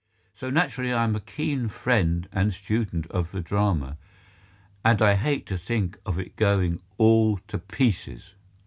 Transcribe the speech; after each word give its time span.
So 0.35 0.49
naturally 0.49 0.91
I 0.91 1.03
am 1.03 1.15
a 1.15 1.19
keen 1.19 1.69
friend 1.69 2.27
and 2.31 2.55
student 2.55 3.05
of 3.11 3.31
the 3.31 3.39
Drama: 3.39 3.97
and 4.83 4.99
I 4.99 5.13
hate 5.13 5.45
to 5.45 5.59
think 5.59 5.99
of 6.07 6.17
it 6.17 6.35
going 6.35 6.79
all 6.97 7.37
to 7.49 7.59
pieces. 7.59 8.33